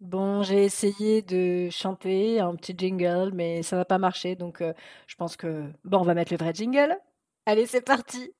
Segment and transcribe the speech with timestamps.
[0.00, 4.72] Bon, j'ai essayé de chanter un petit jingle, mais ça n'a pas marché, donc euh,
[5.08, 6.96] je pense que bon, on va mettre le vrai jingle.
[7.46, 8.32] Allez, c'est parti.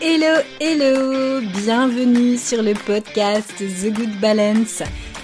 [0.00, 4.82] Hello, hello, bienvenue sur le podcast The Good Balance.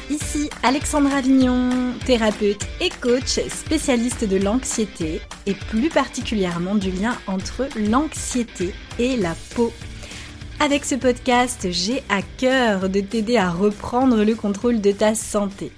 [0.09, 7.67] Ici Alexandra Avignon, thérapeute et coach spécialiste de l'anxiété et plus particulièrement du lien entre
[7.77, 9.73] l'anxiété et la peau
[10.61, 15.71] avec ce podcast, j'ai à cœur de t'aider à reprendre le contrôle de ta santé,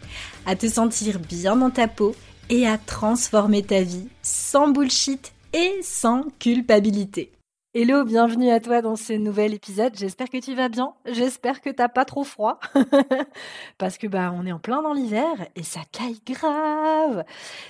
[0.47, 2.15] à te sentir bien dans ta peau
[2.49, 7.31] et à transformer ta vie sans bullshit et sans culpabilité.
[7.73, 9.93] Hello, bienvenue à toi dans ce nouvel épisode.
[9.97, 10.93] J'espère que tu vas bien.
[11.07, 12.59] J'espère que t'as pas trop froid.
[13.79, 17.25] Parce que bah on est en plein dans l'hiver et ça caille grave.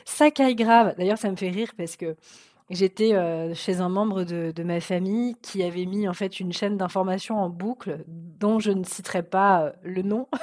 [0.07, 0.95] Ça caille grave.
[0.97, 2.17] D'ailleurs, ça me fait rire parce que
[2.71, 6.53] J'étais euh, chez un membre de, de, ma famille qui avait mis en fait une
[6.53, 10.29] chaîne d'information en boucle dont je ne citerai pas euh, le nom.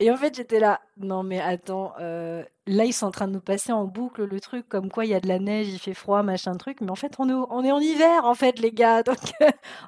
[0.00, 3.32] et en fait, j'étais là, non mais attends, euh, là ils sont en train de
[3.32, 5.78] nous passer en boucle le truc comme quoi il y a de la neige, il
[5.78, 9.02] fait froid, machin truc, mais en fait on est, en hiver en fait les gars,
[9.04, 9.18] donc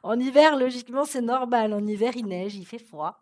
[0.03, 3.21] en hiver logiquement c'est normal, en hiver il neige, il fait froid,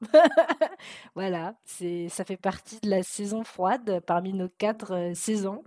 [1.14, 5.62] voilà, c'est ça fait partie de la saison froide parmi nos quatre euh, saisons,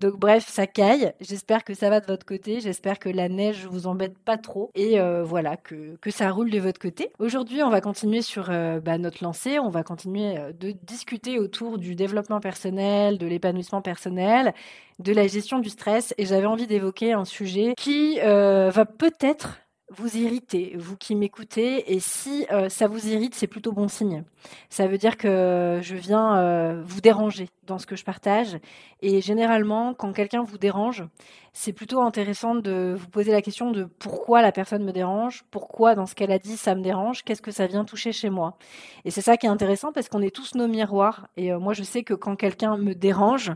[0.00, 3.66] donc bref ça caille, j'espère que ça va de votre côté, j'espère que la neige
[3.66, 4.70] vous embête pas trop.
[4.74, 7.12] Et euh, voilà que, que ça roule de votre côté.
[7.18, 11.78] Aujourd'hui on va continuer sur euh, bah, notre lancée, on va continuer de discuter autour
[11.78, 14.54] du développement personnel, de l'épanouissement personnel,
[14.98, 16.14] de la gestion du stress.
[16.18, 21.92] Et j'avais envie d'évoquer un sujet qui euh, va peut-être vous irriter, vous qui m'écoutez,
[21.94, 24.24] et si euh, ça vous irrite, c'est plutôt bon signe.
[24.68, 28.58] Ça veut dire que je viens euh, vous déranger dans ce que je partage.
[29.00, 31.04] Et généralement, quand quelqu'un vous dérange,
[31.52, 35.94] c'est plutôt intéressant de vous poser la question de pourquoi la personne me dérange, pourquoi
[35.94, 38.58] dans ce qu'elle a dit ça me dérange, qu'est-ce que ça vient toucher chez moi.
[39.04, 41.28] Et c'est ça qui est intéressant parce qu'on est tous nos miroirs.
[41.36, 43.52] Et moi, je sais que quand quelqu'un me dérange,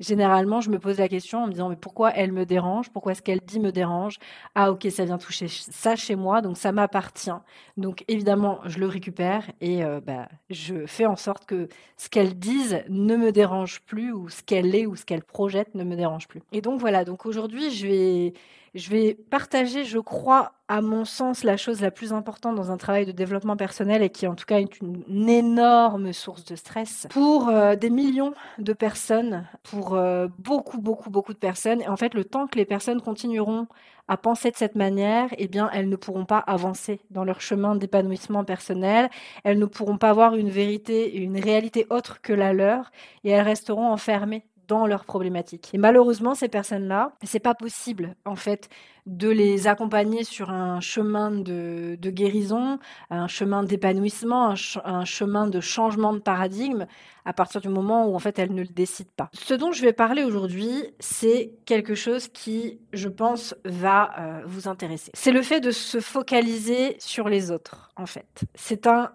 [0.00, 2.90] généralement, je me pose la question en me disant mais pourquoi elle me dérange?
[2.90, 4.16] Pourquoi est-ce qu'elle dit me dérange?
[4.54, 7.30] Ah ok, ça vient toucher ça chez moi, donc ça m'appartient.
[7.76, 12.38] Donc évidemment, je le récupère et euh, bah, je fais en sorte que ce qu'elle
[12.38, 15.96] dise ne me dérange plus ou ce qu'elle est ou ce qu'elle projette ne me
[15.96, 16.42] dérange plus.
[16.52, 18.32] Et donc voilà, donc aujourd'hui, je vais
[18.74, 22.76] je vais partager, je crois, à mon sens, la chose la plus importante dans un
[22.76, 27.06] travail de développement personnel et qui, en tout cas, est une, énorme source de stress
[27.10, 31.82] pour euh, des millions de personnes, pour euh, beaucoup, beaucoup, beaucoup de personnes.
[31.82, 33.66] Et en fait, le temps que les personnes continueront
[34.06, 37.76] à penser de cette manière, eh bien, elles ne pourront pas avancer dans leur chemin
[37.76, 39.08] d'épanouissement personnel.
[39.44, 42.90] Elles ne pourront pas avoir une vérité une réalité autre que la leur
[43.22, 45.70] et elles resteront enfermées dans leurs problématiques.
[45.74, 48.68] Et malheureusement, ces personnes-là, c'est pas possible, en fait,
[49.06, 52.78] de les accompagner sur un chemin de, guérison,
[53.10, 54.54] un chemin d'épanouissement,
[54.84, 56.86] un, chemin de changement de paradigme
[57.24, 59.28] à partir du moment où en fait elles ne le décident pas.
[59.32, 64.68] Ce dont je vais parler aujourd'hui, c'est quelque chose qui, je pense, va euh, vous
[64.68, 65.10] intéresser.
[65.14, 68.44] C'est le fait de se focaliser sur les autres, en fait.
[68.54, 69.10] C'est un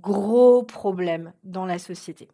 [0.00, 2.28] gros problème dans la société.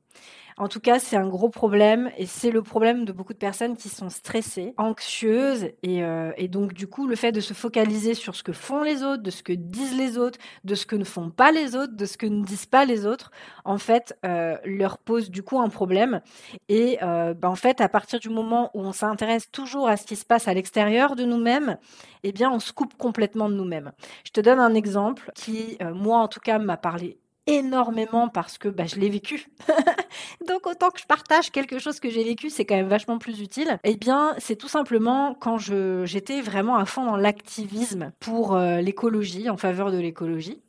[0.61, 3.79] En tout cas, c'est un gros problème et c'est le problème de beaucoup de personnes
[3.79, 8.37] qui sont stressées, anxieuses euh, et, donc du coup, le fait de se focaliser sur
[8.37, 11.05] ce que font les autres, de ce que disent les autres, de ce que ne
[11.05, 13.31] font pas les autres, de ce que ne disent pas les autres,
[13.65, 16.21] en fait, euh, leur pose du coup un problème.
[16.69, 20.05] Et euh, ben, en fait, à partir du moment où on s'intéresse toujours à ce
[20.05, 21.79] qui se passe à l'extérieur de nous-mêmes,
[22.23, 23.93] eh bien, on se coupe complètement de nous-mêmes.
[24.27, 28.69] Je te donne un exemple qui, moi en tout cas, m'a parlé énormément parce que
[28.69, 29.47] bah, je l'ai vécu.
[30.47, 33.41] Donc autant que je partage quelque chose que j'ai vécu, c'est quand même vachement plus
[33.41, 33.79] utile.
[33.85, 39.51] Eh bien, c'est tout simplement quand j'étais vraiment à fond dans l'activisme pour euh, l'écologie,
[39.51, 40.61] en faveur de l'écologie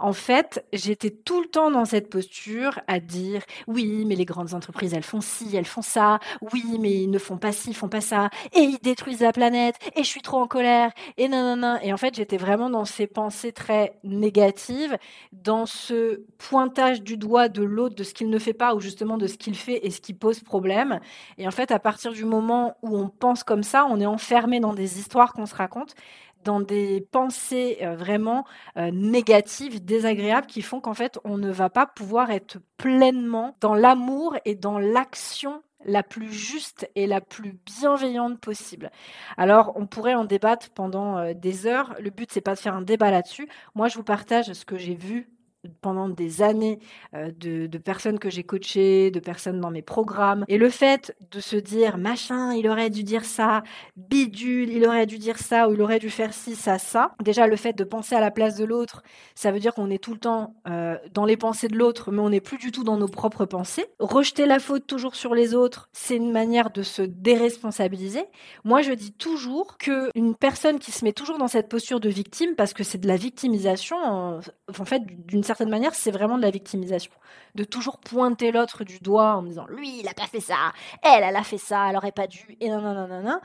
[0.00, 4.54] en fait, j'étais tout le temps dans cette posture à dire oui, mais les grandes
[4.54, 6.18] entreprises, elles font ci, elles font ça.
[6.52, 8.30] Oui, mais ils ne font pas ci, ils font pas ça.
[8.54, 9.76] Et ils détruisent la planète.
[9.96, 10.90] Et je suis trop en colère.
[11.18, 11.78] Et non.
[11.82, 14.96] Et en fait, j'étais vraiment dans ces pensées très négatives,
[15.32, 19.18] dans ce pointage du doigt de l'autre, de ce qu'il ne fait pas ou justement
[19.18, 21.00] de ce qu'il fait et ce qui pose problème.
[21.38, 24.60] Et en fait, à partir du moment où on pense comme ça, on est enfermé
[24.60, 25.94] dans des histoires qu'on se raconte
[26.44, 28.44] dans des pensées euh, vraiment
[28.76, 33.74] euh, négatives, désagréables, qui font qu'en fait, on ne va pas pouvoir être pleinement dans
[33.74, 38.90] l'amour et dans l'action la plus juste et la plus bienveillante possible.
[39.36, 41.94] Alors, on pourrait en débattre pendant euh, des heures.
[42.00, 43.48] Le but, c'est pas de faire un débat là-dessus.
[43.74, 45.30] Moi, je vous partage ce que j'ai vu
[45.80, 46.78] pendant des années
[47.14, 50.44] euh, de, personnes que j'ai coachées, de personnes dans mes programmes.
[50.48, 53.62] Et le fait de se dire, machin, il aurait dû dire ça,
[53.96, 57.14] bidule, il aurait dû dire ça, ou il aurait dû faire ci, ça, ça.
[57.22, 59.02] Déjà, le fait de penser à la place de l'autre,
[59.34, 62.20] ça veut dire qu'on est tout le temps euh, dans les pensées de l'autre, mais
[62.20, 63.86] on n'est plus du tout dans nos propres pensées.
[63.98, 68.24] Rejeter la faute toujours sur les autres, c'est une manière de se déresponsabiliser.
[68.64, 72.54] Moi, je dis toujours qu'une personne qui se met toujours dans cette posture de victime,
[72.56, 74.40] parce que c'est de la victimisation, en,
[74.78, 77.12] en fait, d'une certaine manière, c'est vraiment de la victimisation.
[77.56, 81.24] De toujours pointer l'autre du doigt en disant lui, il a pas fait ça, elle,
[81.24, 83.40] elle a fait ça, elle aurait pas dû, et non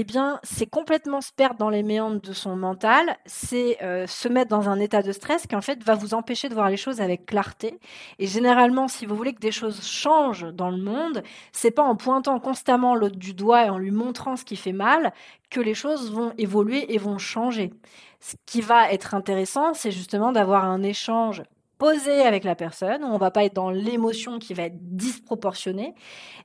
[0.00, 4.28] eh bien, c'est complètement se perdre dans les méandres de son mental, c'est euh, se
[4.28, 6.76] mettre dans un état de stress qui, en fait, va vous empêcher de voir les
[6.76, 7.80] choses avec clarté.
[8.20, 11.96] Et généralement, si vous voulez que des choses changent dans le monde, c'est pas en
[11.96, 15.12] pointant constamment l'autre du doigt et en lui montrant ce qui fait mal
[15.50, 17.72] que les choses vont évoluer et vont changer.
[18.20, 21.42] Ce qui va être intéressant, c'est justement d'avoir un échange
[21.78, 25.94] poser avec la personne, on va pas être dans l'émotion qui va être disproportionnée.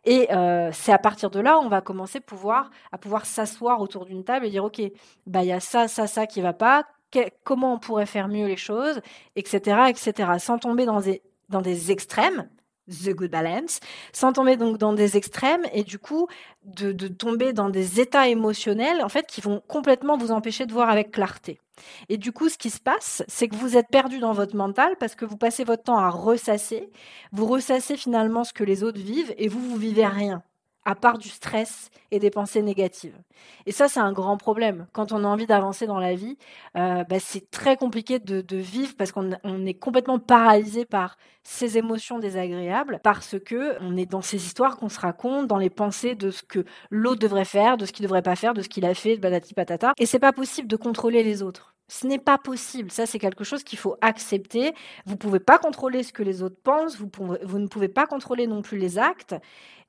[0.05, 4.05] Et euh, c'est à partir de là, on va commencer pouvoir, à pouvoir s'asseoir autour
[4.05, 4.81] d'une table et dire, OK,
[5.25, 6.85] bah, il y a ça, ça, ça qui va pas,
[7.43, 9.01] comment on pourrait faire mieux les choses,
[9.35, 12.47] etc., etc., sans tomber dans des extrêmes,
[12.89, 13.79] the good balance,
[14.11, 16.27] sans tomber donc dans des extrêmes et du coup
[16.65, 20.73] de, de, tomber dans des états émotionnels en fait qui vont complètement vous empêcher de
[20.73, 21.59] voir avec clarté.
[22.09, 24.95] Et du coup, ce qui se passe, c'est que vous êtes perdu dans votre mental
[24.99, 26.91] parce que vous passez votre temps à ressasser,
[27.31, 30.43] vous ressassez finalement ce que les autres vivent et vous, vous vivez rien
[30.85, 33.17] à part du stress et des pensées négatives.
[33.65, 34.87] Et ça, c'est un grand problème.
[34.91, 36.37] Quand on a envie d'avancer dans la vie,
[36.77, 39.31] euh, bah, c'est très compliqué de, vivre parce qu'on
[39.65, 44.89] est complètement paralysé par ces émotions désagréables, parce que on est dans ces histoires qu'on
[44.89, 48.21] se raconte, dans les pensées de ce que l'autre devrait faire, de ce qu'il devrait
[48.21, 49.93] pas faire, de ce qu'il a fait, de patata.
[49.97, 51.72] Et c'est pas possible de contrôler les autres.
[51.87, 52.91] Ce n'est pas possible.
[52.91, 54.73] Ça, c'est quelque chose qu'il faut accepter.
[55.05, 56.97] Vous ne pouvez pas contrôler ce que les autres pensent.
[56.97, 59.35] Vous, ne pouvez pas contrôler non plus les actes.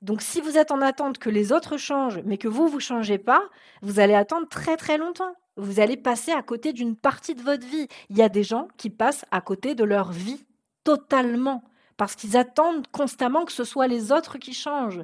[0.01, 3.17] Donc, si vous êtes en attente que les autres changent, mais que vous, vous changez
[3.17, 3.43] pas,
[3.81, 5.33] vous allez attendre très, très longtemps.
[5.57, 7.87] Vous allez passer à côté d'une partie de votre vie.
[8.09, 10.45] Il y a des gens qui passent à côté de leur vie
[10.83, 11.63] totalement
[11.97, 15.01] parce qu'ils attendent constamment que ce soit les autres qui changent.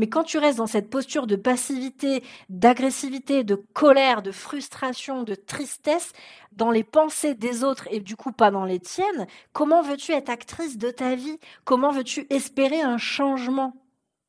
[0.00, 5.34] Mais quand tu restes dans cette posture de passivité, d'agressivité, de colère, de frustration, de
[5.34, 6.14] tristesse,
[6.52, 10.30] dans les pensées des autres et du coup pas dans les tiennes, comment veux-tu être
[10.30, 11.38] actrice de ta vie?
[11.66, 13.76] Comment veux-tu espérer un changement?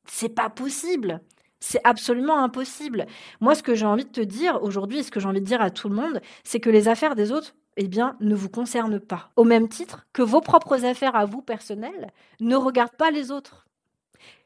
[0.04, 1.22] C'est pas possible.
[1.58, 3.06] C'est absolument impossible.
[3.40, 5.62] Moi, ce que j'ai envie de te dire aujourd'hui, ce que j'ai envie de dire
[5.62, 9.00] à tout le monde, c'est que les affaires des autres, eh bien, ne vous concernent
[9.00, 9.30] pas.
[9.36, 12.10] Au même titre que vos propres affaires à vous personnelles
[12.40, 13.66] ne regardent pas les autres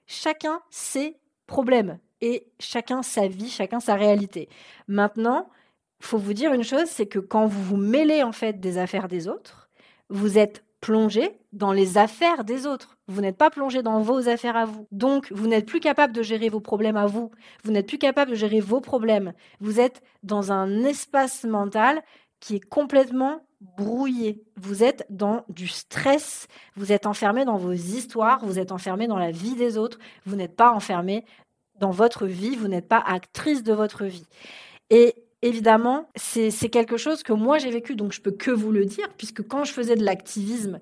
[0.07, 1.17] chacun ses
[1.47, 4.49] problèmes et chacun sa vie, chacun sa réalité.
[4.89, 5.49] Maintenant,
[6.01, 9.09] faut vous dire une chose, c'est que quand vous vous mêlez en fait des affaires
[9.09, 9.69] des autres,
[10.09, 12.97] vous êtes plongé dans les affaires des autres.
[13.09, 14.87] Vous n'êtes pas plongé dans vos affaires à vous.
[14.93, 17.31] Donc, vous n'êtes plus capable de gérer vos problèmes à vous.
[17.65, 19.33] Vous n'êtes plus capable de gérer vos problèmes.
[19.61, 22.03] Vous êtes dans un espace mental
[22.41, 24.43] qui est complètement brouillé.
[24.57, 29.19] Vous êtes dans du stress, vous êtes enfermé dans vos histoires, vous êtes enfermé dans
[29.19, 31.25] la vie des autres, vous n'êtes pas enfermé
[31.81, 34.27] dans votre vie, vous n'êtes pas actrice de votre vie.
[34.91, 38.85] Et évidemment, c'est quelque chose que moi j'ai vécu, donc je peux que vous le
[38.85, 40.79] dire, puisque quand je faisais de l'activisme,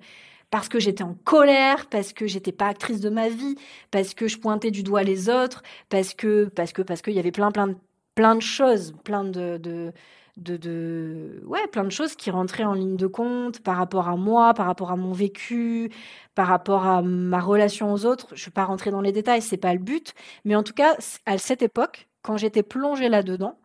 [0.51, 3.55] parce que j'étais en colère, parce que j'étais pas actrice de ma vie,
[3.91, 7.19] parce que je pointais du doigt les autres, parce que parce que parce qu'il y
[7.19, 7.75] avait plein plein de
[8.15, 9.91] plein de choses, plein de, de
[10.37, 14.53] de, ouais, plein de choses qui rentraient en ligne de compte par rapport à moi,
[14.53, 15.91] par rapport à mon vécu,
[16.35, 18.27] par rapport à ma relation aux autres.
[18.35, 20.13] Je ne vais pas rentrer dans les détails, c'est pas le but.
[20.43, 23.57] Mais en tout cas, à cette époque, quand j'étais plongée là-dedans,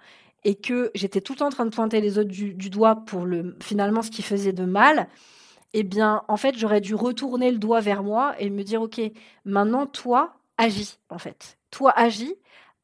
[0.44, 3.26] et que j'étais tout le temps en train de pointer les autres du, doigt pour
[3.26, 5.08] le, finalement ce qui faisait de mal,
[5.72, 9.00] eh bien, en fait, j'aurais dû retourner le doigt vers moi et me dire, OK,
[9.44, 11.58] maintenant, toi, agis, en fait.
[11.70, 12.34] Toi, agis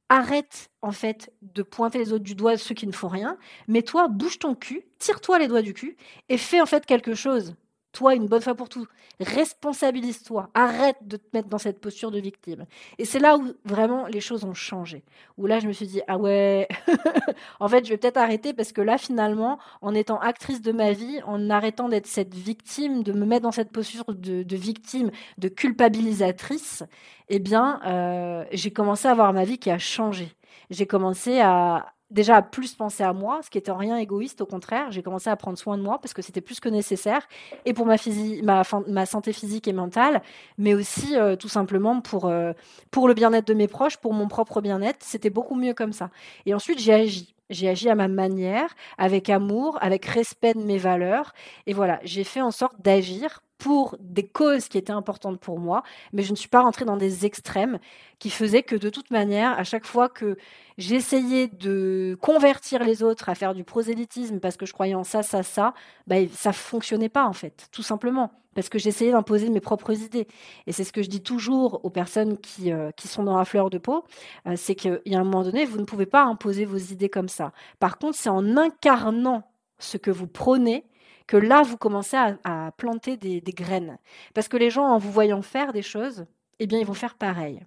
[0.08, 3.82] arrête en fait de pointer les autres du doigt, ceux qui ne font rien, mais
[3.82, 5.96] toi, bouge ton cul, tire-toi les doigts du cul
[6.28, 7.54] et fais en fait quelque chose
[7.96, 8.86] toi une bonne fois pour tout.
[9.20, 10.50] Responsabilise-toi.
[10.52, 12.66] Arrête de te mettre dans cette posture de victime.
[12.98, 15.02] Et c'est là où vraiment les choses ont changé.
[15.38, 16.68] Où là, je me suis dit, ah ouais,
[17.60, 20.92] en fait, je vais peut-être arrêter parce que là, finalement, en étant actrice de ma
[20.92, 25.48] vie, en arrêtant d'être cette victime, de me mettre dans cette posture de, victime, de
[25.48, 26.84] culpabilisatrice,
[27.30, 30.36] eh bien, euh, j'ai commencé à avoir ma vie qui a changé.
[30.68, 34.40] J'ai commencé à, déjà à plus penser à moi, ce qui était en rien égoïste,
[34.40, 37.26] au contraire, j'ai commencé à prendre soin de moi parce que c'était plus que nécessaire,
[37.64, 40.22] et pour ma, santé physique et mentale,
[40.58, 42.52] mais aussi euh, tout simplement pour, euh,
[42.90, 46.10] pour le bien-être de mes proches, pour mon propre bien-être, c'était beaucoup mieux comme ça.
[46.46, 47.34] Et ensuite, j'ai agi.
[47.50, 51.32] j'ai agi à ma manière, avec amour, avec respect de mes valeurs.
[51.66, 55.82] Et voilà, j'ai fait en sorte d'agir pour des causes qui étaient importantes pour moi,
[56.12, 57.78] mais je ne suis pas rentrée dans des extrêmes
[58.18, 60.36] qui faisaient que de toute manière, à chaque fois que
[60.78, 65.22] j'essayais de convertir les autres à faire du prosélytisme parce que je croyais en ça,
[65.22, 65.75] ça, ça,
[66.06, 70.26] bah, ça fonctionnait pas en fait, tout simplement, parce que j'essayais d'imposer mes propres idées.
[70.66, 73.44] Et c'est ce que je dis toujours aux personnes qui, euh, qui sont dans la
[73.44, 74.04] fleur de peau,
[74.46, 77.10] euh, c'est qu'il y a un moment donné, vous ne pouvez pas imposer vos idées
[77.10, 77.52] comme ça.
[77.78, 79.44] Par contre, c'est en incarnant
[79.78, 80.84] ce que vous prenez
[81.26, 83.99] que là, vous commencez à, planter des, graines.
[84.35, 86.26] Parce que les gens, en vous voyant faire des choses,
[86.59, 87.61] eh bien, ils vont faire pareil.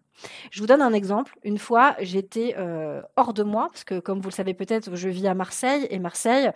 [0.52, 1.36] Je vous donne un exemple.
[1.44, 5.10] Une fois, j'étais euh, hors de moi, parce que comme vous le savez peut-être, je
[5.10, 6.52] vis à Marseille, et Marseille,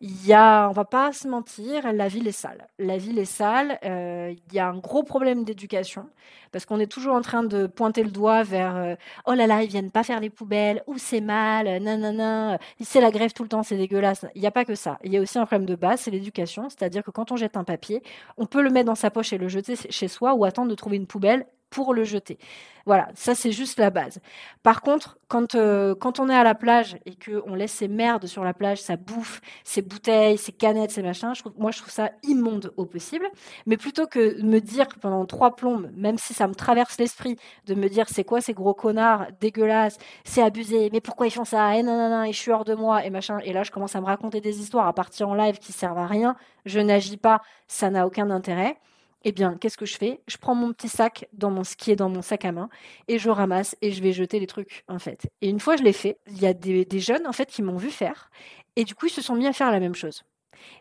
[0.00, 2.66] il y a, on va pas se mentir, la ville est sale.
[2.78, 3.78] La ville est sale.
[3.84, 6.08] Euh, il y a un gros problème d'éducation
[6.52, 8.94] parce qu'on est toujours en train de pointer le doigt vers euh,
[9.26, 13.10] oh là là, ils viennent pas faire les poubelles ou c'est mal, nanana, c'est la
[13.10, 14.26] grève tout le temps, c'est dégueulasse.
[14.34, 14.98] Il n'y a pas que ça.
[15.04, 17.56] Il y a aussi un problème de base, c'est l'éducation, c'est-à-dire que quand on jette
[17.56, 18.02] un papier,
[18.36, 20.74] on peut le mettre dans sa poche et le jeter chez soi ou attendre de
[20.74, 22.38] trouver une poubelle pour le jeter.
[22.86, 24.20] Voilà, ça c'est juste la base.
[24.62, 28.26] Par contre, quand, euh, quand on est à la plage et qu'on laisse ces merdes
[28.26, 32.10] sur la plage, ça bouffe, ces bouteilles, ces canettes, ces machins, moi je trouve ça
[32.22, 33.26] immonde au possible.
[33.66, 37.36] Mais plutôt que de me dire pendant trois plombes, même si ça me traverse l'esprit,
[37.66, 41.44] de me dire c'est quoi ces gros connards dégueulasses, c'est abusé, mais pourquoi ils font
[41.44, 43.96] ça, et nanana, et je suis hors de moi, et machin, et là je commence
[43.96, 47.16] à me raconter des histoires à partir en live qui servent à rien, je n'agis
[47.16, 48.76] pas, ça n'a aucun intérêt
[49.24, 50.20] eh bien, qu'est-ce que je fais?
[50.28, 52.68] Je prends mon petit sac dans mon qui est dans mon sac à main
[53.08, 55.30] et je ramasse et je vais jeter les trucs en fait.
[55.40, 57.76] Et une fois je l'ai fait, il y a des, jeunes en fait qui m'ont
[57.76, 58.30] vu faire
[58.76, 60.24] et du coup ils se sont mis à faire la même chose.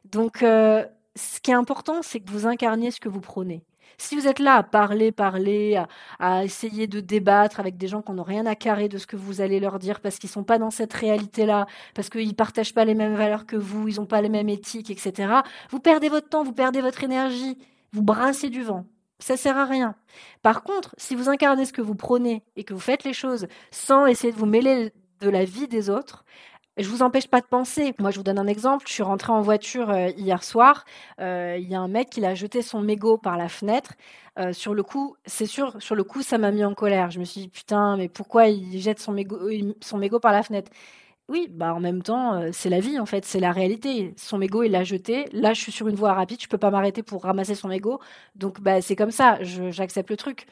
[0.05, 0.85] Donc, euh,
[1.15, 3.63] ce qui est important, c'est que vous incarniez ce que vous prenez.
[3.97, 5.81] Si vous êtes là à parler, parler,
[6.19, 9.15] à, essayer de débattre avec des gens qui n'ont rien à carrer de ce que
[9.15, 12.33] vous allez leur dire parce qu'ils ne sont pas dans cette réalité-là, parce qu'ils ne
[12.33, 15.79] partagent pas les mêmes valeurs que vous, ils n'ont pas les mêmes éthiques, etc., vous
[15.79, 17.57] perdez votre temps, vous perdez votre énergie
[17.93, 18.85] vous brassez du vent.
[19.19, 19.95] Ça sert à rien.
[20.41, 23.47] Par contre, si vous incarnez ce que vous prenez et que vous faites les choses
[23.71, 26.25] sans essayer de vous mêler de la vie des autres,
[26.77, 27.93] je vous empêche pas de penser.
[27.99, 28.85] Moi, je vous donne un exemple.
[28.87, 30.85] Je suis rentrée en voiture euh, hier soir.
[31.21, 33.93] Euh, il y a un mec qui a jeté son mégot par la fenêtre.
[34.39, 37.11] Euh, sur le coup, c'est sûr, sur le coup, ça m'a mis en colère.
[37.11, 39.39] Je me suis dit putain, mais pourquoi il jette son mégot,
[39.81, 40.71] son mégot par la fenêtre?
[41.33, 44.13] Oui, bah en même temps, euh, c'est la vie en fait, c'est la réalité.
[44.17, 45.25] Son mégot, il l'a jeté.
[45.31, 47.99] Là, je suis sur une voie rapide, je peux pas m'arrêter pour ramasser son mégot.
[48.35, 50.45] Donc, bah, c'est comme ça, j'accepte le truc.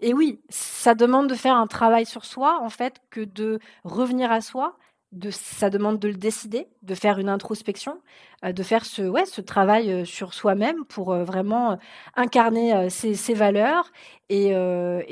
[0.00, 4.30] Et oui, ça demande de faire un travail sur soi en fait que de revenir
[4.30, 4.76] à soi.
[5.12, 7.98] De, ça demande de le décider, de faire une introspection,
[8.44, 11.78] euh, de faire ce, ouais, ce travail euh, sur soi-même pour vraiment
[12.14, 13.90] incarner ses, valeurs.
[14.28, 14.54] Et,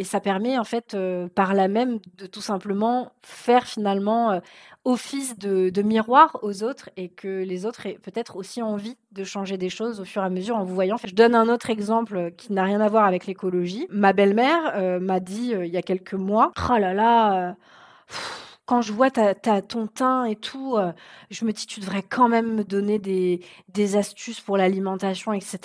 [0.05, 0.97] ça permet en fait
[1.35, 4.41] par là même de tout simplement faire finalement
[4.89, 9.59] office de, miroir aux autres et que les autres aient peut-être aussi envie de changer
[9.59, 10.97] des choses au fur et à mesure en vous voyant.
[11.05, 13.87] Je donne un autre exemple qui n'a rien à voir avec l'écologie.
[13.91, 17.53] Ma belle-mère euh, m'a dit euh, il y a quelques mois, oh là là, euh,
[18.69, 20.93] quand je vois ta, ton teint et tout, euh,
[21.31, 25.59] je me dis, tu devrais quand même me donner des, des astuces pour l'alimentation, etc.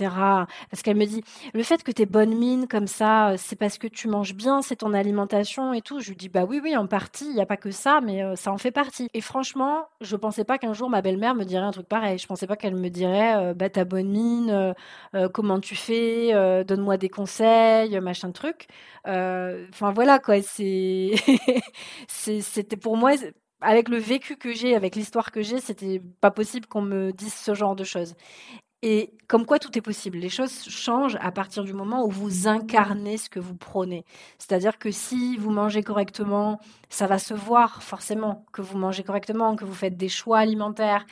[0.72, 1.22] Parce qu'elle me dit,
[1.54, 4.34] le fait que tu aies bonne mine comme ça, euh, c'est parce que tu manges
[4.36, 6.00] bien, c'est ton alimentation et tout.
[6.00, 8.24] Je lui dis, bah oui, oui, en partie, il n'y a pas que ça, mais
[8.24, 9.10] euh, ça en fait partie.
[9.14, 12.18] Et franchement, je pensais pas qu'un jour ma belle-mère me dirait un truc pareil.
[12.20, 14.74] Je pensais pas qu'elle me dirait, bah ta bonne mine,
[15.34, 18.68] comment tu fais, donne-moi des conseils, machin de truc.
[19.06, 21.12] Enfin voilà quoi, c'est
[22.08, 23.12] c'était pour moi
[23.62, 27.34] avec le vécu que j'ai, avec l'histoire que j'ai, c'était pas possible qu'on me dise
[27.34, 28.16] ce genre de choses.
[28.86, 30.18] Et comme quoi tout est possible.
[30.18, 34.04] Les choses changent à partir du moment où vous incarnez ce que vous prenez.
[34.38, 36.60] C'est-à-dire que si vous mangez correctement,
[36.90, 41.06] ça va se voir forcément que vous mangez correctement, que vous faites des choix alimentaires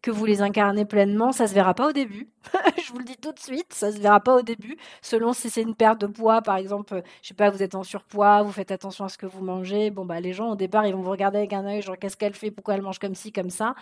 [0.00, 2.28] que vous les incarnez pleinement, ça se verra pas au début.
[2.84, 4.76] je vous le dis tout de suite, ça se verra pas au début.
[5.02, 7.82] Selon si c'est une perte de poids, par exemple, je sais pas, vous êtes en
[7.82, 9.90] surpoids, vous faites attention à ce que vous mangez.
[9.90, 12.16] Bon bah les gens au départ ils vont vous regarder avec un œil, genre qu'est-ce
[12.16, 13.74] qu'elle fait, pourquoi elle mange comme ci, comme ça?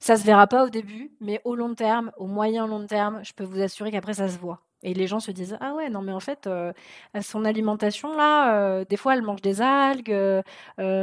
[0.00, 3.32] Ça se verra pas au début, mais au long terme, au moyen long terme, je
[3.32, 4.60] peux vous assurer qu'après ça se voit.
[4.84, 6.72] Et les gens se disent ah ouais non mais en fait euh,
[7.20, 10.42] son alimentation là euh, des fois elle mange des algues euh,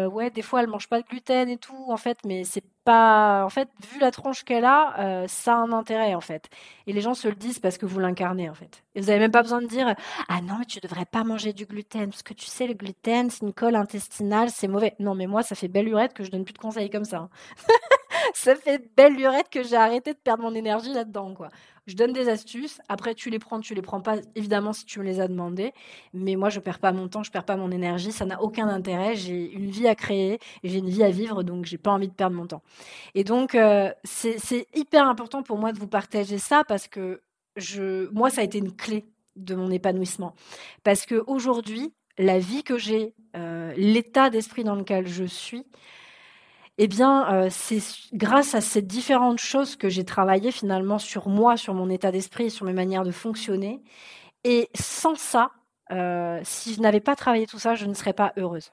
[0.07, 3.43] ouais des fois elle mange pas de gluten et tout en fait mais c'est pas
[3.43, 6.47] en fait vu la tronche qu'elle a ça a un intérêt en fait
[6.87, 9.19] et les gens se le disent parce que vous l'incarnez en fait et vous avez
[9.19, 9.93] même pas besoin de dire
[10.29, 13.29] ah non mais tu devrais pas manger du gluten parce que tu sais le gluten
[13.29, 16.31] c'est une colle intestinale c'est mauvais non mais moi ça fait belle lurette que je
[16.31, 17.29] donne plus de conseils comme ça hein.
[18.33, 21.49] ça fait belle lurette que j'ai arrêté de perdre mon énergie là dedans quoi
[21.87, 22.79] Je donne des astuces.
[22.89, 25.73] Après, tu les prends, tu les prends pas, évidemment, si tu me les as demandées.
[26.13, 28.11] Mais moi, je perds pas mon temps, je perds pas mon énergie.
[28.11, 29.15] Ça n'a aucun intérêt.
[29.15, 32.13] J'ai une vie à créer j'ai une vie à vivre, donc j'ai pas envie de
[32.13, 32.63] perdre mon temps.
[33.13, 37.21] Et donc, euh, c'est hyper important pour moi de vous partager ça parce que
[37.55, 39.05] je, moi, ça a été une clé
[39.35, 40.33] de mon épanouissement.
[40.83, 45.65] Parce que aujourd'hui, la vie que j'ai, euh, l'état d'esprit dans lequel je suis,
[46.77, 47.79] eh bien, euh, c'est
[48.13, 52.51] grâce à ces différentes choses que j'ai travaillé finalement sur moi, sur mon état d'esprit,
[52.51, 53.81] sur mes manières de fonctionner.
[54.43, 55.51] Et sans ça,
[55.91, 58.71] euh, si je n'avais pas travaillé tout ça, je ne serais pas heureuse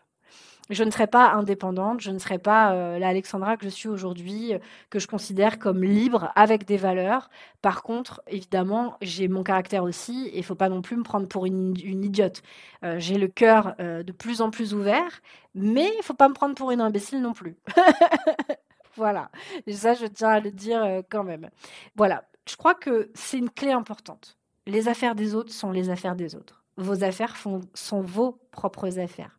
[0.73, 4.55] je ne serais pas indépendante, je ne serais pas euh, l'Alexandra que je suis aujourd'hui,
[4.55, 4.59] euh,
[4.91, 7.31] que je considère comme libre, avec des valeurs.
[7.61, 11.29] Par contre, évidemment, j'ai mon caractère aussi, et il faut pas non plus me prendre
[11.29, 12.43] pour une, idiote.
[12.85, 15.23] Euh, j'ai le cœur de plus en plus ouvert,
[15.55, 17.57] mais il faut pas me prendre pour une imbécile non plus.
[18.97, 19.31] voilà,
[19.71, 21.51] ça, je tiens à le dire quand même.
[21.97, 24.37] Voilà, je crois que c'est une clé importante.
[24.67, 26.63] Les affaires des autres sont les affaires des autres.
[26.77, 29.39] Vos affaires sont vos propres affaires.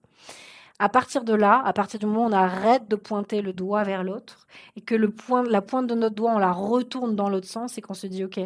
[0.83, 3.83] À partir de là, à partir du moment où on arrête de pointer le doigt
[3.83, 7.77] vers l'autre et que la pointe de notre doigt, on la retourne dans l'autre sens
[7.77, 8.37] et qu'on se dit, OK,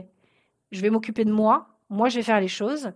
[0.72, 2.92] je vais m'occuper de moi, moi je vais faire les choses.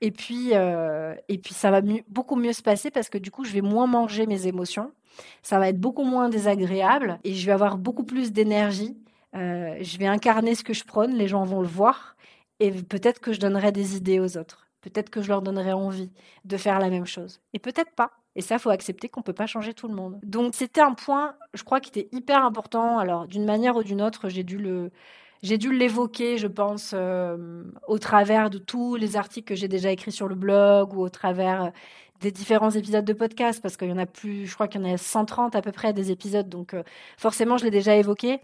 [0.00, 3.44] Et puis, euh, et puis ça va beaucoup mieux se passer parce que du coup,
[3.44, 4.90] je vais moins manger mes émotions.
[5.42, 8.96] Ça va être beaucoup moins désagréable et je vais avoir beaucoup plus d'énergie.
[9.34, 12.16] Euh, je vais incarner ce que je prône, les gens vont le voir
[12.60, 14.68] et peut-être que je donnerai des idées aux autres.
[14.80, 16.10] Peut-être que je leur donnerai envie
[16.46, 17.42] de faire la même chose.
[17.52, 18.12] Et peut-être pas.
[18.36, 20.20] Et ça, faut accepter qu'on peut pas changer tout le monde.
[20.22, 22.98] Donc c'était un point, je crois, qui était hyper important.
[22.98, 24.90] Alors d'une manière ou d'une autre, j'ai dû le
[25.42, 29.90] j'ai dû l'évoquer, je pense, euh, au travers de tous les articles que j'ai déjà
[29.90, 31.72] écrits sur le blog ou au travers
[32.20, 34.84] des différents épisodes de podcast, parce qu'il y en a plus, je crois qu'il y
[34.84, 36.82] en a 130 à peu près des épisodes, donc euh,
[37.18, 38.40] forcément je l'ai déjà évoqué.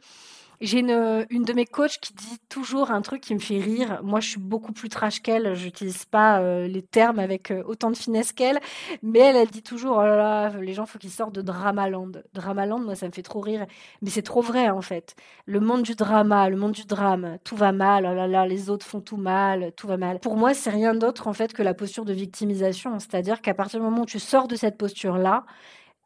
[0.63, 4.01] J'ai une, de mes coachs qui dit toujours un truc qui me fait rire.
[4.05, 5.57] Moi, je suis beaucoup plus trash qu'elle.
[5.57, 8.61] Je n'utilise pas euh, les termes avec euh, autant de finesse qu'elle.
[9.03, 12.13] Mais elle, elle dit toujours, oh les gens, faut qu'ils sortent de Dramaland.
[12.33, 13.67] Dramaland, moi, ça me fait trop rire.
[14.03, 15.17] Mais c'est trop vrai, en fait.
[15.47, 18.07] Le monde du drama, le monde du drame, tout va mal.
[18.09, 20.21] Oh là là, les autres font tout mal, tout va mal.
[20.21, 23.01] Pour moi, c'est rien d'autre, en fait, que la posture de victimisation.
[23.01, 25.45] C'est-à-dire qu'à partir du moment où tu sors de cette posture-là,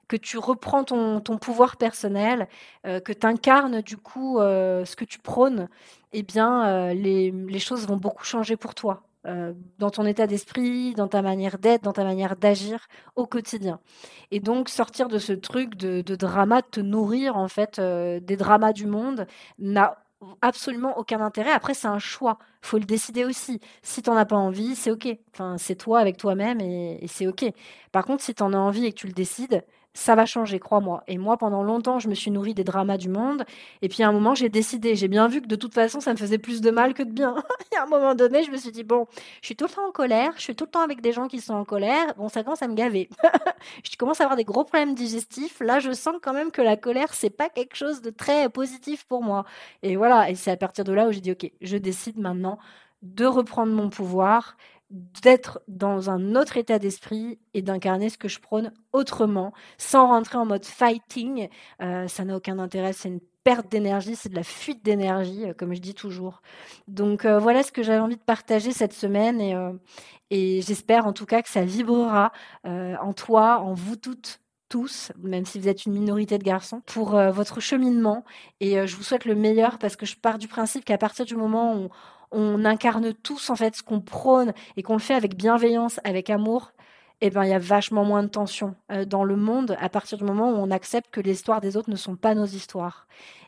[0.08, 2.48] que tu reprends ton, pouvoir personnel,
[2.86, 5.68] euh, que tu incarnes du coup euh, ce que tu prônes,
[6.12, 9.02] eh bien, euh, les, choses vont beaucoup changer pour toi,
[9.78, 13.80] dans ton état d'esprit, dans ta manière d'être, dans ta manière d'agir au quotidien.
[14.30, 18.72] Et donc, sortir de ce truc de, drama, de te nourrir en fait des dramas
[18.72, 19.26] du monde,
[19.58, 19.98] n'a
[20.42, 21.50] absolument aucun intérêt.
[21.50, 22.38] Après, c'est un choix.
[22.62, 23.60] faut le décider aussi.
[23.82, 25.08] Si tu n'en as pas envie, c'est OK.
[25.34, 27.44] Enfin, c'est toi avec toi-même et, et c'est OK.
[27.90, 29.64] Par contre, si tu en as envie et que tu le décides,
[29.96, 31.02] ça va changer, crois-moi.
[31.08, 33.44] Et moi, pendant longtemps, je me suis nourrie des dramas du monde.
[33.80, 36.12] Et puis à un moment, j'ai décidé, j'ai bien vu que de toute façon, ça
[36.12, 37.34] me faisait plus de mal que de bien.
[37.72, 39.06] et à un moment donné, je me suis dit, bon,
[39.40, 41.28] je suis tout le temps en colère, je suis tout le temps avec des gens
[41.28, 42.14] qui sont en colère.
[42.18, 43.08] Bon, ça commence à me gaver.
[43.90, 45.60] je commence à avoir des gros problèmes digestifs.
[45.60, 49.04] Là, je sens quand même que la colère, c'est pas quelque chose de très positif
[49.04, 49.46] pour moi.
[49.82, 52.58] Et voilà, et c'est à partir de là où j'ai dit, ok, je décide maintenant
[53.02, 54.56] de reprendre mon pouvoir
[54.90, 60.38] d'être dans un autre état d'esprit et d'incarner ce que je prône autrement, sans rentrer
[60.38, 61.48] en mode fighting.
[61.82, 65.54] Euh, ça n'a aucun intérêt, c'est une perte d'énergie, c'est de la fuite d'énergie, euh,
[65.54, 66.40] comme je dis toujours.
[66.86, 69.40] Donc euh, voilà ce que j'avais envie de partager cette semaine
[70.30, 72.32] et, j'espère en tout cas que ça vibrera
[72.64, 77.10] en toi, en vous toutes tous, même si vous êtes une minorité de garçons, pour
[77.10, 78.24] votre cheminement.
[78.58, 81.36] Et je vous souhaite le meilleur parce que je pars du principe qu'à partir du
[81.36, 81.88] moment où
[82.32, 86.30] on incarne tous en fait ce qu'on prône et qu'on le fait avec bienveillance, avec
[86.30, 86.72] amour,
[87.20, 90.18] eh ben il y a vachement moins de tension euh, dans le monde à partir
[90.18, 93.06] du moment où on accepte que les histoires des autres ne sont pas nos histoires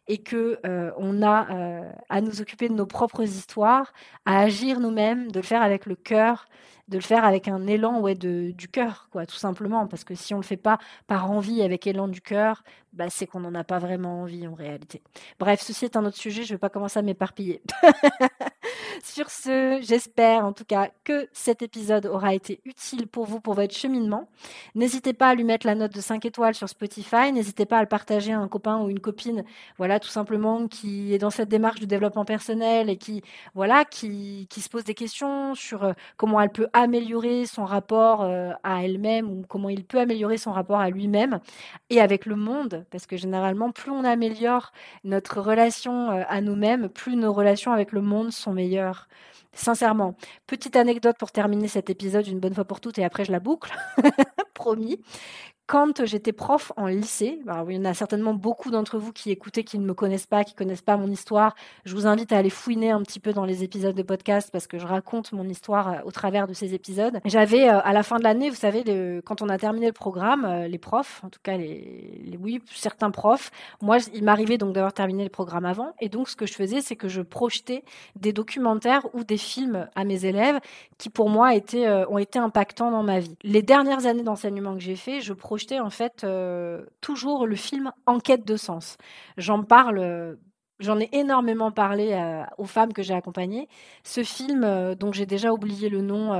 [0.08, 3.92] et que euh, on a euh, à nous occuper de nos propres histoires,
[4.24, 6.46] à agir nous-mêmes, de le faire avec le cœur,
[6.88, 9.86] de le faire avec un élan ouais, de, du cœur, quoi, tout simplement.
[9.86, 12.64] Parce que si on ne le fait pas par envie, avec élan du cœur,
[12.94, 15.02] bah, c'est qu'on n'en a pas vraiment envie en réalité.
[15.38, 17.62] Bref, ceci est un autre sujet, je ne vais pas commencer à m'éparpiller.
[19.04, 23.54] Sur ce, j'espère en tout cas que cet épisode aura été utile pour vous, pour
[23.54, 24.28] votre cheminement.
[24.74, 27.80] N'hésitez pas à lui mettre la note de 5 étoiles sur Spotify, n'hésitez pas à
[27.82, 29.44] le partager à un copain ou une copine,
[29.76, 33.22] voilà, tout simplement, qui est dans cette démarche de développement personnel et qui,
[33.54, 38.22] voilà, qui, qui se pose des questions sur euh, comment elle peut améliorer son rapport
[38.22, 41.40] euh, à elle-même ou comment il peut améliorer son rapport à lui-même
[41.90, 44.72] et avec le monde, parce que généralement, plus on améliore
[45.04, 48.87] notre relation euh, à nous-mêmes, plus nos relations avec le monde sont meilleures.
[49.52, 50.14] Sincèrement.
[50.46, 53.40] Petite anecdote pour terminer cet épisode une bonne fois pour toutes et après je la
[53.40, 53.74] boucle,
[54.54, 55.00] promis.
[55.68, 59.64] Quand j'étais prof en lycée, il y en a certainement beaucoup d'entre vous qui écoutez,
[59.64, 61.54] qui ne me connaissent pas, qui connaissent pas mon histoire.
[61.84, 64.66] Je vous invite à aller fouiner un petit peu dans les épisodes de podcast parce
[64.66, 67.20] que je raconte mon histoire euh, au travers de ces épisodes.
[67.26, 68.82] J'avais euh, à la fin de l'année, vous savez,
[69.26, 73.10] quand on a terminé le programme, euh, les profs, en tout cas les, oui, certains
[73.10, 73.50] profs,
[73.82, 76.80] moi, il m'arrivait donc d'avoir terminé le programme avant, et donc ce que je faisais,
[76.80, 77.84] c'est que je projetais
[78.16, 80.60] des documentaires ou des films à mes élèves
[80.96, 83.36] qui pour moi étaient, ont été impactants dans ma vie.
[83.42, 87.92] Les dernières années d'enseignement que j'ai fait, je projetais en fait euh, toujours le film
[88.06, 88.96] Enquête de sens.
[89.36, 90.36] J'en parle euh,
[90.80, 93.68] J'en ai énormément parlé euh, aux femmes que j'ai accompagnées.
[94.04, 96.38] Ce film, dont j'ai déjà oublié le nom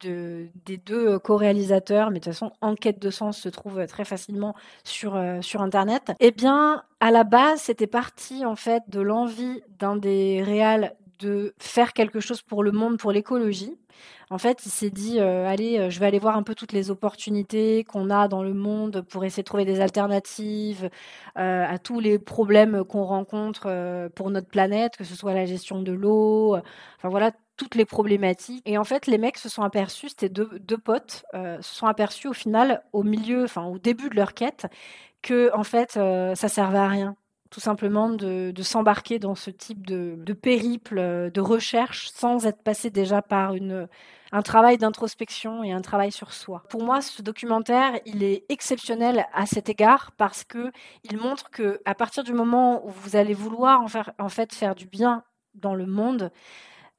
[0.00, 4.54] de, des deux co-réalisateurs, mais de toute façon, Enquête de sens se trouve très facilement
[4.84, 6.12] sur, sur Internet.
[6.20, 11.54] Eh bien, à la base, c'était parti en fait de l'envie d'un des réals de
[11.58, 13.78] faire quelque chose pour le monde, pour l'écologie.
[14.30, 16.72] En fait, il s'est dit, euh, allez, euh, je vais aller voir un peu toutes
[16.72, 20.90] les opportunités qu'on a dans le monde pour essayer de trouver des alternatives
[21.38, 25.82] euh, à tous les problèmes qu'on rencontre pour notre planète, que ce soit la gestion
[25.82, 26.56] de l'eau,
[26.96, 28.62] enfin voilà, toutes les problématiques.
[28.66, 32.28] Et en fait, les mecs se sont aperçus, c'était deux, deux potes, se sont aperçus
[32.28, 34.66] au final, au milieu, enfin au début de leur quête,
[35.22, 37.16] que en fait, ça servait à rien
[37.50, 42.90] tout simplement de, s'embarquer dans ce type de, périple, euh, de recherche, sans être passé
[42.90, 43.88] déjà par une,
[44.32, 46.64] un travail d'introspection et un travail sur soi.
[46.68, 50.70] Pour moi, ce documentaire, il est exceptionnel à cet égard parce que
[51.04, 54.54] il montre que à partir du moment où vous allez vouloir en, faire, en fait
[54.54, 56.30] faire du bien dans le monde,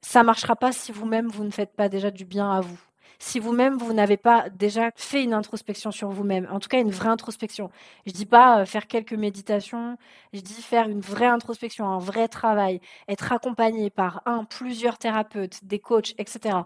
[0.02, 2.78] ça marchera pas si vous-même vous ne faites pas déjà du bien à vous
[3.22, 6.90] si vous-même, vous, n'avez pas déjà fait une introspection sur vous-même, en tout cas une
[6.90, 7.70] vraie introspection.
[8.06, 9.98] Je dis pas euh, faire quelques méditations,
[10.32, 15.64] je dis faire une vraie introspection, un vrai travail, être accompagné par un, plusieurs thérapeutes,
[15.64, 16.60] des coachs, etc.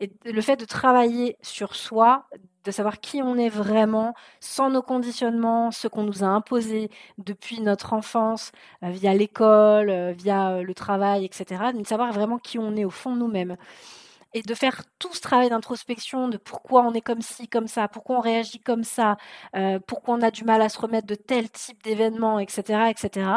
[0.00, 2.26] Et le fait de travailler sur soi,
[2.64, 7.60] de savoir qui on est vraiment, sans nos conditionnements, ce qu'on nous a imposé depuis
[7.60, 8.50] notre enfance,
[8.82, 12.90] euh, via l'école, euh, via le travail, etc., de savoir vraiment qui on est au
[12.90, 13.56] fond de nous-mêmes
[14.34, 17.88] et de faire tout ce travail d'introspection de pourquoi on est comme ci, comme ça,
[17.88, 19.16] pourquoi on réagit comme ça,
[19.56, 23.30] euh, pourquoi on a du mal à se remettre de tel type d'événements, etc., etc.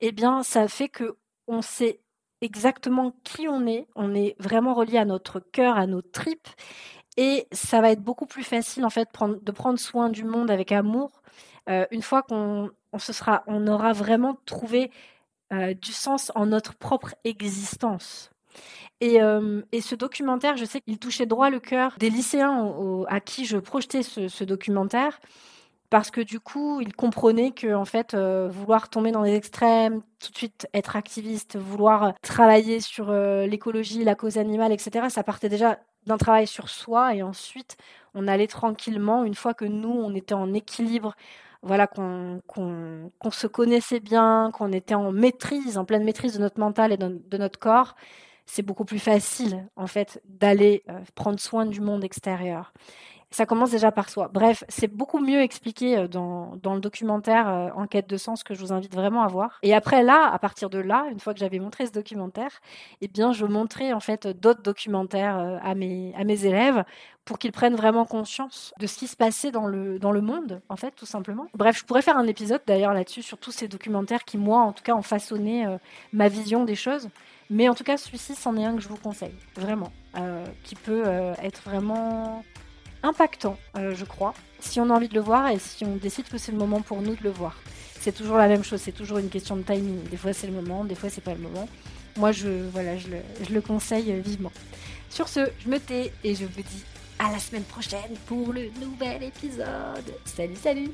[0.00, 1.16] Eh bien, ça fait que
[1.48, 2.00] on sait
[2.40, 3.88] exactement qui on est.
[3.96, 6.48] On est vraiment relié à notre cœur, à nos tripes,
[7.16, 9.08] et ça va être beaucoup plus facile en fait
[9.42, 11.10] de prendre soin du monde avec amour
[11.68, 14.90] euh, une fois qu'on on se sera, on aura vraiment trouvé
[15.52, 18.30] euh, du sens en notre propre existence.
[19.00, 22.72] Et, ce documentaire, je sais qu'il touchait droit le cœur des lycéens
[23.08, 25.20] à qui je projetais ce, documentaire,
[25.90, 30.32] parce que du coup, ils comprenaient que en fait, vouloir tomber dans les extrêmes, tout
[30.32, 35.78] de suite être activiste, vouloir travailler sur l'écologie, la cause animale, etc., ça partait déjà
[36.06, 37.76] d'un travail sur soi, et ensuite,
[38.14, 41.14] on allait tranquillement, une fois que nous, on était en équilibre
[41.62, 42.40] voilà, qu'on
[43.30, 47.38] se connaissait bien, qu'on était en maîtrise, en pleine maîtrise de notre mental et de
[47.38, 47.96] notre corps,
[48.46, 52.72] c'est beaucoup plus facile en fait d'aller euh, prendre soin du monde extérieur.
[53.32, 54.30] Ça commence déjà par soi.
[54.32, 58.54] Bref, c'est beaucoup mieux expliqué euh, dans, dans le documentaire euh, Enquête de sens que
[58.54, 59.58] je vous invite vraiment à voir.
[59.64, 62.60] Et après là, à partir de là, une fois que j'avais montré ce documentaire,
[63.00, 66.84] eh bien, je montrais en fait d'autres documentaires à mes, à mes élèves
[67.24, 70.62] pour qu'ils prennent vraiment conscience de ce qui se passait dans le, dans le monde,
[70.68, 71.46] en fait, tout simplement.
[71.54, 74.72] Bref, je pourrais faire un épisode d'ailleurs là-dessus sur tous ces documentaires qui, moi, en
[74.72, 75.66] tout cas, ont façonné
[76.12, 77.08] ma vision des choses.
[77.50, 80.74] Mais en tout cas, celui-ci, c'en est un que je vous conseille, vraiment, euh, qui
[80.74, 82.44] peut euh, être vraiment
[83.02, 86.28] impactant, euh, je crois, si on a envie de le voir et si on décide
[86.28, 87.56] que c'est le moment pour nous de le voir.
[88.00, 90.02] C'est toujours la même chose, c'est toujours une question de timing.
[90.10, 91.68] Des fois, c'est le moment, des fois, c'est pas le moment.
[92.16, 93.08] Moi, je, voilà, je
[93.42, 94.52] je le conseille vivement.
[95.10, 96.84] Sur ce, je me tais et je vous dis
[97.18, 100.14] à la semaine prochaine pour le nouvel épisode.
[100.24, 100.90] Salut, salut